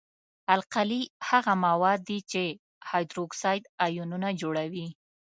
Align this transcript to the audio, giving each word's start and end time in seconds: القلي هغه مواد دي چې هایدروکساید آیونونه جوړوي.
القلي 0.55 1.01
هغه 1.29 1.53
مواد 1.65 1.99
دي 2.09 2.19
چې 2.31 2.43
هایدروکساید 2.89 3.63
آیونونه 3.85 4.29
جوړوي. 4.41 4.87